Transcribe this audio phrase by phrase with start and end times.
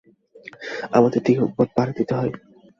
[0.91, 2.37] আমাদের দীর্ঘপথ পাড়ি দিতে হবে।